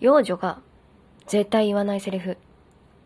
[0.00, 0.60] 幼女が
[1.26, 2.36] 絶対言わないセリフ。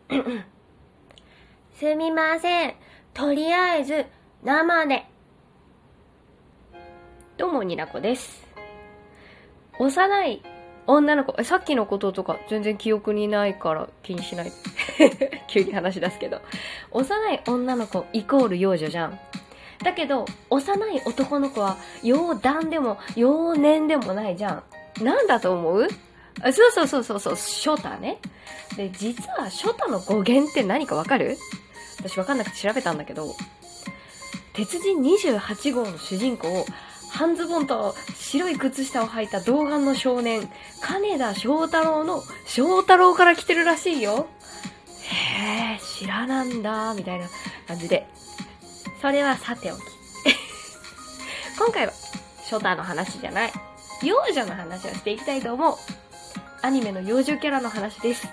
[1.73, 2.75] すみません。
[3.15, 4.05] とりあえず、
[4.43, 5.05] 生で。
[7.35, 8.47] どうも、になこです。
[9.79, 10.43] 幼い
[10.85, 14.51] 女の子、さっきのこととか全然記憶にないから気にしない。
[15.49, 16.41] 急に話し出すけど。
[16.91, 19.19] 幼い女の子イコール幼女じゃん。
[19.83, 24.63] だけど、幼い男の子は、幼男でも、幼年でもないじゃ
[25.01, 25.03] ん。
[25.03, 25.87] なんだと思う？
[26.41, 28.19] あそうそうそうそうそう、ショタね。
[28.75, 31.37] で、実はショタの語源って何かわかる？
[31.99, 33.35] 私わかんなくて調べたんだけど、
[34.53, 36.65] 鉄人28号の主人公、
[37.11, 40.49] 半ズボンと白い靴下を履いた童顔の少年、
[40.81, 44.27] 金田翔太郎の翔太郎から来てるらしいよ。
[45.37, 47.27] へえ、知らなんだ、みたいな
[47.67, 48.07] 感じで。
[49.01, 49.79] それはさておき。
[51.57, 51.93] 今回は、
[52.45, 53.53] ショタの話じゃない。
[54.01, 55.77] 幼女の話をしていきたいと思う。
[56.63, 58.25] アニメの幼女キャラの話です。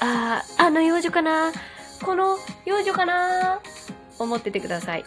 [0.00, 1.52] あー、あの幼女かな？
[2.02, 3.60] この幼女かな？
[4.18, 5.04] 思っててください。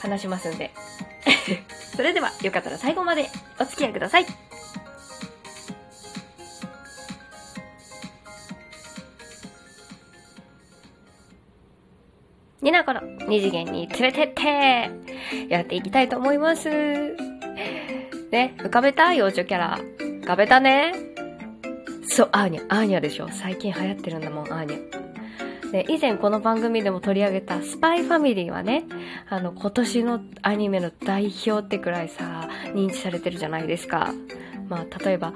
[0.00, 0.70] 話しますんで。
[1.96, 4.26] それでは、よかったら最後までお付き合いください。
[12.62, 14.90] になこの二次元に連れてって
[15.48, 16.68] やっていきたいと思います。
[18.30, 19.12] ね、浮かべた？
[19.12, 19.80] 幼女キャラ。
[19.98, 21.09] 浮かべたね。
[22.02, 23.28] そう、アーニャ、アーニャでしょ。
[23.30, 25.10] 最近流行ってるんだもん、アーニャ。
[25.72, 28.84] で、以前この番組でも取り上げたスパイファミリーはね、
[29.28, 34.12] あの、今年のアニメの代表ってくらいさ、認知されてるじゃないですか。
[34.68, 35.32] まあ、例えば、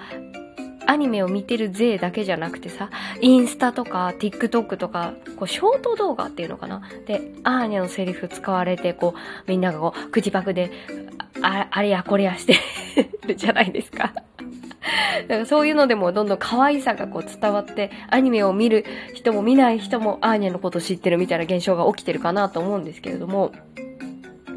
[0.86, 2.90] アニメを見てる勢だけじゃなくてさ、
[3.20, 10.70] インスタとか TikTok とか、こう、ショート動画っていうのかなで、アーニャのセリフ使われて、こう、みんながこう、口パクで、
[11.42, 12.56] ああれやこれやして
[13.26, 14.12] るじゃないですか。
[15.28, 23.52] だからそういうのでもどんどん可愛さがこう伝わって、アニメを見る人も見ない人もアーニャのこと知ってるみたいな現象が起きてるかなと思うんですけれども、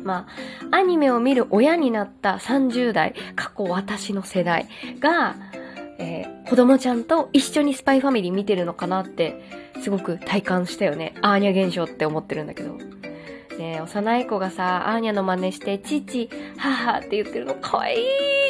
[0.03, 0.27] ま
[0.71, 4.67] あ、アニメを見る親になった30代、過去私の世代
[4.99, 5.35] が、
[5.99, 9.41] えー子供ちゃんと一緒にスパイファミリー見てるのかなって、
[9.81, 11.13] すごく体感したよね。
[11.21, 12.77] アーニャ現象って思ってるんだけど。
[13.59, 17.97] ね幼い子がさ、アーニャの真似して、父、母って言ってるのかわい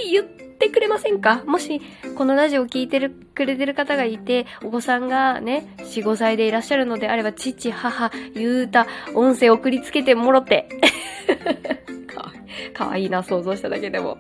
[0.06, 1.44] い言ってくれませんか？
[1.46, 1.82] もし、
[2.16, 10.68] このラジオを聞いてる、くれてる方がいて、お子さんがね、4、5歳でいらっしゃるのであれば、父、母、言うた、音声送りつけてもろて。
[12.74, 14.18] かわいいな、想像しただけでも。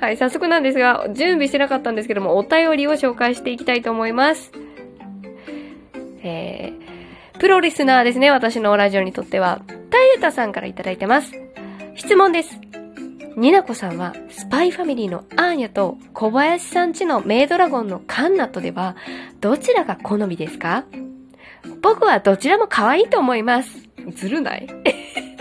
[0.00, 4.52] はい、早速なんですが、準備してなかったんですけども、お便りを紹介していきたいと思います。
[6.22, 9.62] えー、プロリスナーですね、私のラジオにとっては。
[9.90, 11.32] タイユタさんからいただいてます。
[11.94, 12.58] 質問です。
[13.36, 18.96] ニナコさんは、スパイファミリーのアーニャと小林さんちのメイドラゴンのカンナとでは、
[19.40, 20.84] どちらが好みですか？
[21.80, 23.88] 僕はどちらも可愛いと思います。
[24.14, 24.66] ずるない？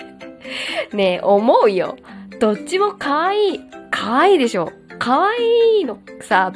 [0.93, 1.97] ねえ、思うよ。
[2.39, 3.59] どっちも可愛い。
[3.91, 4.71] 可愛いでしょ。
[4.97, 6.53] 可愛いのさ、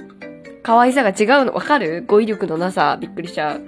[0.63, 2.03] 可愛さが違うのわかる？
[2.07, 3.65] 語彙力のなさ、びっくりしちゃう。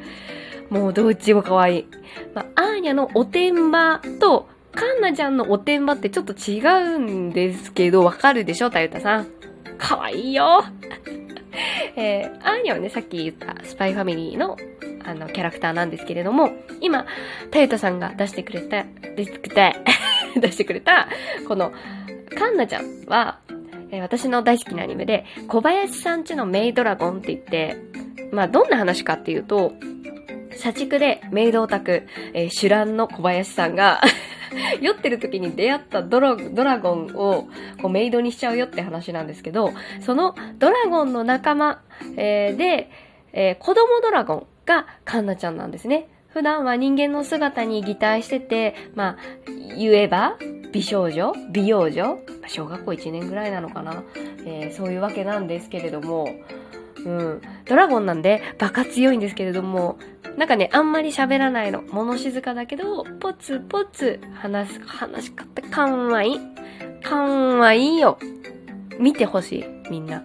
[0.70, 1.88] もうどっちも可愛い。
[2.34, 4.48] まあ、アーニャのおてんばと、
[5.08, 6.60] カンナちゃんのおてんばってちょっと違
[6.96, 9.28] うんですけど、わかるでしょたゆたさん。
[9.78, 10.66] 可愛いいよ。
[11.96, 14.58] えー、アーニャはね、さっき言ったスパイファミリーの、
[15.06, 16.52] あの、キャラクターなんですけれども、
[16.82, 17.06] 今、
[17.52, 18.84] たゆたさんが出してくれた、
[19.16, 19.76] 出してくれた、
[20.42, 21.08] 出してくれた、
[21.48, 21.72] この、
[22.38, 23.40] カンナちゃんは、
[23.92, 27.78] えー私の大好きなアニメで、小林さんちのメイドラゴンって言って、
[28.34, 29.72] まあ、どんな話かっていうと、
[30.58, 34.02] 社畜でメイドオタク、えー、主乱の小林さんが、
[34.82, 37.48] 酔ってる時に出会ったドラドラゴンを
[37.82, 41.82] こうメイドにしちゃうよって話なんですけど、そのドラゴンの仲間、
[42.16, 42.90] えーで、
[43.34, 46.08] えー子供ドラゴンがカンナちゃんなんですね。
[46.30, 49.18] 普段は人間の姿に擬態してて、まあ、
[49.78, 50.38] 言えば、
[50.72, 54.04] 美少女美容女小学校1年ぐらいなのかな、
[54.46, 56.30] えーそういうわけなんですけれども、
[57.06, 57.42] うん。
[57.66, 59.98] ドラゴンなんで、バカ強いんですけれども、
[60.38, 61.82] なんかね、あんまり喋らないの。
[61.82, 66.40] 物静かだけど、ポツポツ話す、話し方かんわいい。
[67.04, 68.20] かんわいいよ。
[69.00, 70.24] 見てほしい、みんな。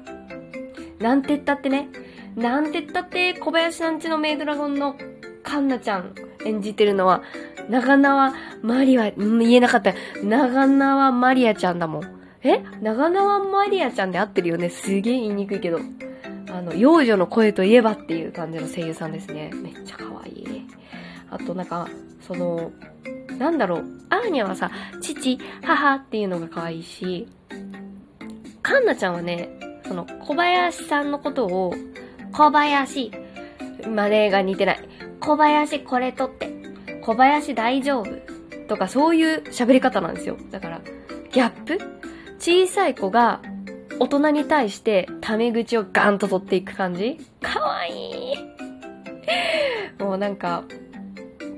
[1.00, 1.88] なんて言ったってね、
[2.36, 4.96] なんて言ったって、小林さんちのメイドラゴンの
[5.42, 6.14] カンナちゃん
[6.44, 7.22] 演じてるのは、
[7.70, 9.94] 長縄マリア、うん言えなかった。
[10.22, 12.02] 長縄マリアちゃんだもん。
[12.42, 12.62] え？
[12.82, 14.68] 長縄マリアちゃんで合ってるよね？
[14.68, 15.80] すげえ言いにくいけど。
[16.62, 19.50] あの、幼女の声といえばっていう感じの声優さんですね。
[19.52, 20.66] めっちゃ可愛い。
[21.28, 21.88] あとなんか、
[22.20, 22.70] その、
[23.36, 24.70] なんだろう、アーニャはさ、
[25.00, 27.26] 父、母っていうのが可愛いし、
[28.62, 29.48] カンナちゃんはね、
[29.88, 31.74] その、小林さんのことを、
[32.32, 33.10] 小林。
[33.88, 34.88] マネーが似てない。
[35.18, 36.48] 小林これ取って。
[37.02, 38.08] 小林大丈夫。
[38.68, 40.36] とかそういう喋り方なんですよ。
[40.52, 40.80] だから、
[41.32, 41.78] ギャップ？
[42.38, 43.40] 小さい子が
[43.98, 47.18] 大人に対してタメ口をガンと取っていく感じ？
[47.40, 50.02] かわいい。
[50.02, 50.64] もうなんか、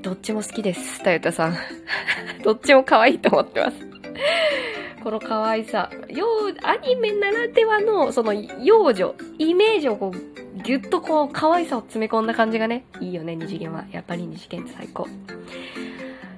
[0.02, 1.56] どっちも好きです、たゆたさん。
[2.44, 3.76] どっちも可愛いと思ってます。
[5.02, 5.90] この可愛さ。
[6.08, 6.26] よ
[6.62, 13.84] アニメならではの、その、幼女、イメージをこう、ぎゅっとこう、可愛さを詰め込んだ感じがね、いいよね、二次元は。
[13.92, 15.06] やっぱり二次元って最高。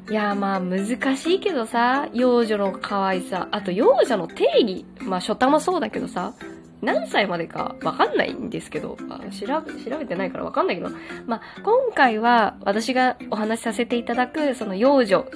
[0.08, 3.48] いやまあ難しいけどさ、幼女の可愛さ。
[3.50, 4.86] あと幼女の定義。
[5.00, 6.32] まあ初太もそうだけどさ、
[6.80, 10.90] 何歳までかわかんないんですけど、あ調べ、調べてないからわかんないけど、
[11.26, 15.26] まあ今回は私がお話しさせていただく、その幼女、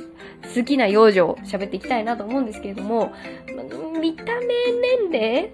[0.54, 3.12] 好きな幼女を喋っていきたいなと思うんですけれども、
[4.00, 5.50] 見た目年齢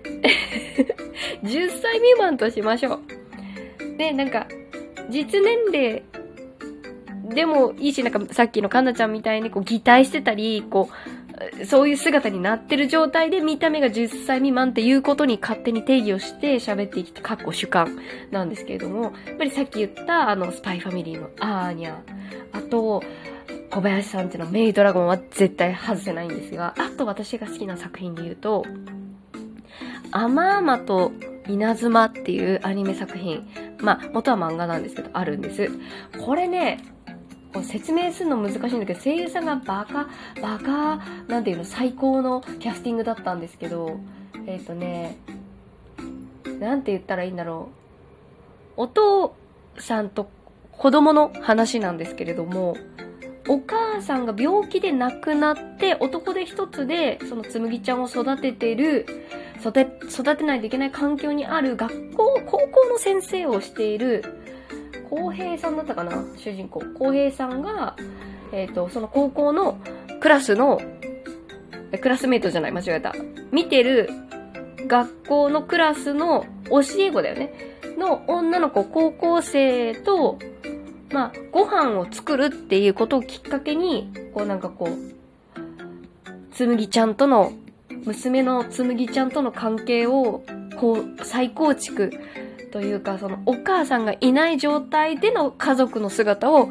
[1.43, 3.97] ?10 歳未満としましょう。
[3.97, 4.47] で、なんか、
[5.09, 6.03] 実年齢
[7.29, 10.89] でもいいし、なんかさっきのかなちゃんみたいにこう擬態してたり、こ
[11.61, 17.99] う、そういう姿になってる状態で見た目が10歳未満っていうことに勝手に定義をして喋ってきて、かっこ主観
[18.31, 21.97] なんですけれども、やっぱりさっき言ったあのスパイファミリーのアーニャ、
[22.53, 23.03] あと、
[23.71, 28.65] 小林さんっていうのメイドラゴンは絶対外せないんですが、あと私が好きな作品で言うと、
[30.13, 31.13] アマーマと
[31.49, 33.47] 稲妻っていうアニメ作品。
[33.79, 35.69] まあ、元は漫画なんですけど、あるんです。
[36.25, 36.79] これね、
[37.57, 40.09] こう説明するの難しいんだけど、声優さんがバカ、
[40.43, 43.99] バカ、なんていうの、最高のキャスティングだったんですけど、
[44.47, 45.17] えっ、ー、とね、
[46.61, 47.71] なんて言ったらいいんだろ
[48.77, 48.83] う。
[48.83, 49.35] お父
[49.79, 50.29] さんと
[50.71, 52.77] 子供の話なんですけれども、
[53.49, 59.07] お母さんが病気で亡くなって、男で一つで、そのつむぎちゃんを育ててる、
[59.61, 64.23] 育て、育てないといけない環境にある学校、高校の先生をしている、
[65.09, 66.25] 浩平さんだったかな？
[66.37, 66.81] 主人公。
[66.99, 67.97] 浩平さんが、
[68.53, 69.79] えっ、ー、と、その高校の
[70.21, 70.81] クラスの、
[72.01, 73.15] クラスメイトじゃない、間違えた。
[73.53, 74.09] 見てる
[74.87, 77.53] 学校のクラスの教え子だよね？
[77.97, 80.39] の女の子、高校生と、
[81.11, 87.53] まあ、ご飯を作るっていうことをきっかけに、こうなんかこう、つむぎちゃんとの、
[88.05, 90.43] 娘のつむぎちゃんとの関係を、
[90.79, 92.11] こう、再構築
[92.73, 96.71] というか、そのお母さんがいない状態での家族の姿を、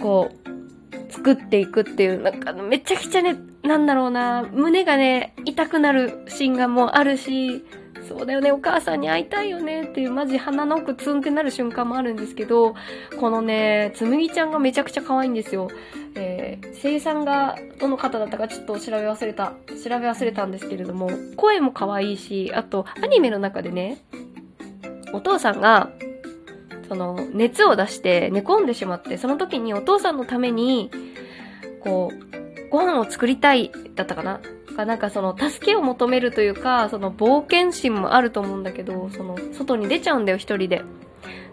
[0.00, 7.64] こう、作っていくっていう、なんかめちゃくちゃね、なんだろうな、胸がね、痛くなるシーンがもうあるし、
[8.08, 12.74] そうだよね、お母さんに会いたいよねっていう、マジ鼻の奥ツンってなる瞬間もあるんですけど、
[13.18, 15.68] このね、つむぎちゃんがめちゃくちゃ可愛いんですよ。
[16.16, 23.98] えー、声優さんがどの方だったかちょっと調べ忘れた、調べ忘れたんですけれども、声も可愛いし、あと、アニメの中でね、
[25.14, 25.90] お父さんが、
[26.88, 30.90] その、熱を出して寝込んでしまって、その時にお父さんのために、
[31.80, 34.40] こう、ご飯を作りたい、だったかな？
[34.76, 40.82] かなんかその、助けを求めるというか、その、冒険心もあると思うんだけど、その、外に出ちゃうんだよ、一人で。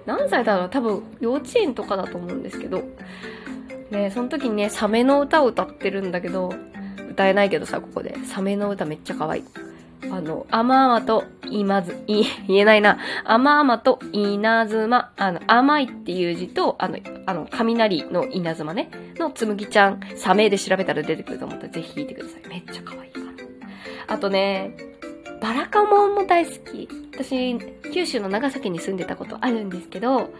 [0.05, 0.69] 何歳だろう？
[0.69, 2.83] 多分、幼稚園とかだと思うんですけど。
[3.91, 6.53] ねその時にね、サメの歌を歌ってるんだけど、
[7.11, 8.17] 歌えないけどさ、ここで。
[8.25, 9.43] サメの歌めっちゃ可愛い。
[10.09, 12.97] あの、あまあまと、いまず、い、 言えないな。
[13.23, 22.47] あまあまと、稲妻、あの、甘いっていう字と、あの、あの、雷の稲妻ね、のつむぎちゃん、サメで調べたら出てくると思ったらぜひ聞いてください。
[22.49, 24.15] めっちゃ可愛いから。
[24.15, 24.75] あとね、
[25.41, 26.87] バラカモンも大好き。
[27.13, 27.57] 私、
[27.91, 30.31] 九州の長崎に住んでたことあるんですけど、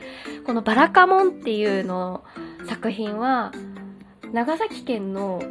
[0.46, 2.24] このバラカモンっていうの
[2.68, 3.52] 作品は、
[4.32, 5.42] 長崎県の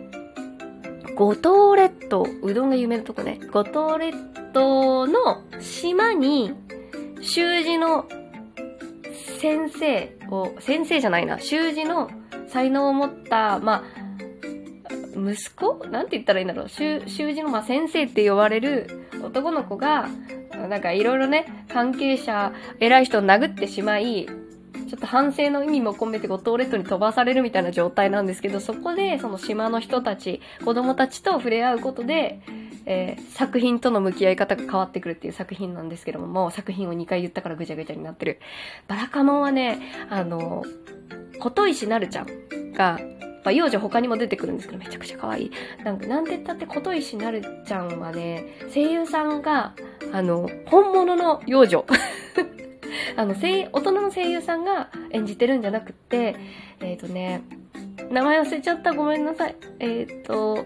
[1.21, 3.39] 五島列島、うどんが有名なとこね。
[3.53, 4.17] 五島列
[4.55, 6.55] 島の島に、
[7.21, 8.09] 習字の
[9.39, 12.11] 先生を、先生じゃないな、習字の
[12.49, 14.01] 才能を持った、まあ、
[15.15, 15.87] 息子？
[15.89, 20.09] なんて言ったらいいんだろう習字のまあ先生って呼ばれる男の子が、
[20.71, 24.27] なんかいろいろね、関係者、偉い人を殴ってしまい、
[24.91, 32.41] ちょっと反省の意味も込めて五島列島に飛ばされるみたいな状態なんですけど、そこでその島の人たち、子供たちと触れ合うことで、
[32.87, 38.41] えー、作品との向き合い方が変わってくるっていう作品なんですけども、もう作品を2回言ったからぐちゃぐちゃになってる。
[38.89, 39.79] バラカモンはね、
[40.11, 40.65] あの、
[41.39, 42.99] 琴石なるちゃんが、
[43.45, 45.51] まあ、幼女他にも出てくるんですけど、めちゃくちゃ可愛い。
[45.85, 49.73] なんか、なんて言ったって琴石なるちゃんはね、声優さんが、
[50.13, 51.87] あの、本物の幼女。
[53.17, 56.37] あの、声、大人の声優さんが演じてるんじゃなくて、
[56.81, 57.43] えっ、ー、とね、
[58.11, 58.93] 名前忘れちゃった。
[58.93, 59.57] ごめんなさい。
[59.79, 60.65] えっ、ー、と、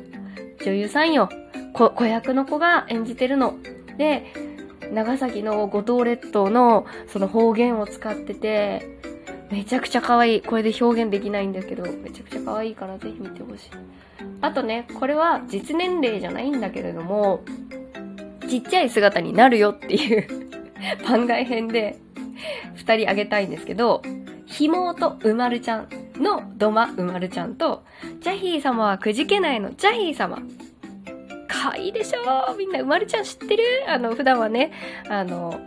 [0.65, 1.29] 女優さんよ。
[1.73, 3.59] 子、子役の子が演じてるの。
[3.99, 4.33] で、
[4.93, 8.99] 長崎の五島列島のその方言を使ってて、
[9.51, 10.41] めちゃくちゃ可愛い。
[10.41, 13.71] これで表現できないんだけど、めちゃくちゃ可愛いからぜひ見てほしい。
[14.41, 17.45] あとね、これは実年齢じゃないんだけれども、
[18.49, 20.29] ちっちゃい姿になるよっていう
[21.07, 21.99] 番外編で
[22.75, 24.03] 二人あげたいんですけど、
[24.47, 27.83] ひもとうまるちゃんのどまうまるちゃんと、
[28.21, 29.75] ジャヒー様はくじけないの。
[29.75, 30.43] ジャヒー様。
[31.49, 32.55] かわいいでしょ。
[32.57, 33.65] みんなうまるちゃん知ってる？
[33.89, 34.73] あの、普段はね、
[35.09, 35.59] あの、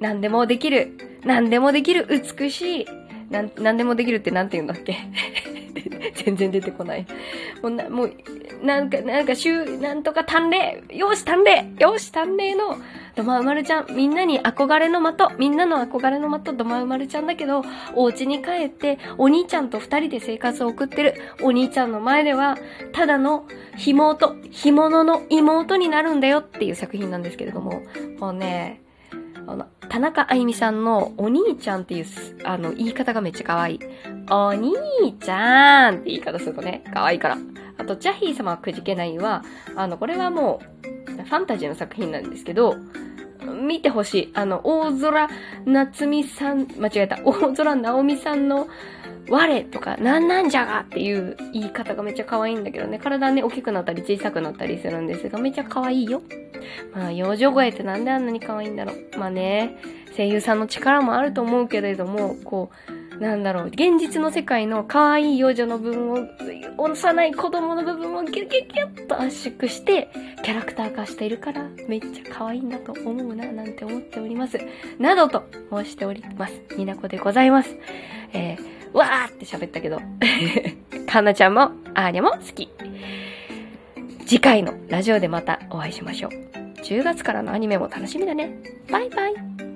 [0.00, 2.06] 何でもできる、何でもできる
[2.38, 2.86] 美しい、
[3.30, 4.96] なん、何でもできるって何て言うんだっけ？
[6.14, 7.06] 全然出てこない。
[7.62, 8.12] もうな、もう、
[8.62, 12.78] なんか、なんか、週、なんとか探麗よし探麗よし探麗の、
[13.16, 17.64] ドマウマルちゃん、みんなに憧れの的、みんなの憧れの的、ドマウマルちゃんだけど、
[17.94, 21.14] お家に帰って、お兄ちゃんと二人で生活を送ってる。
[21.42, 22.56] お兄ちゃんの前では、
[22.92, 27.82] ただの、ひもと、ひものの妹になるんだよっていう作品なんですけれども、
[28.18, 28.83] もうね、
[29.46, 32.06] あの、田中あゆみさんのお兄ちゃんっていう、
[32.44, 33.80] あの、言い方がめっちゃ可愛い。
[34.30, 34.72] お兄
[35.20, 37.38] ちゃんって言い方するとね、可愛いから。
[37.78, 39.44] あと、ジャヒー様はくじけないは、
[39.76, 42.76] あの、これはもう、ファンタジーの作品なんですけど、
[43.44, 44.30] 見てほしい。
[44.34, 45.28] あの、大空
[45.66, 47.20] 夏美さん、間違えた。
[47.24, 48.68] 大空直美さんの、
[49.28, 52.98] 我とか、なんなんじゃがっていう言い方がめっちゃ可愛いんだけどね。
[52.98, 56.22] 体ね、大きくなったり小さくなったりするんですが、めっちゃ可愛いよ。
[56.94, 59.18] まあ、幼女声ってなんであんなに可愛いんだろう。
[59.18, 59.76] まあね、
[60.16, 66.26] 声優さんの力もあると思うけれども、こう、なんだろう、現実の世界の可愛い幼女の部分を、
[66.76, 70.08] 幼い子供の部分をギュギュギュッと圧縮して、
[70.42, 74.58] キャラクター化しているから、めっちゃ可愛いんだと思うな、なんて思っております。
[74.98, 76.54] などと申しております。
[76.76, 77.76] になこでございます。
[78.32, 80.00] えー、わーって喋ったけど、
[81.06, 82.68] かんなちゃんも、あーにゃも好き。
[84.26, 86.30] 次回のラジオでまたお会いしましょう。
[86.82, 88.58] 10月からのアニメも楽しみだね。
[88.90, 89.73] バイバイ。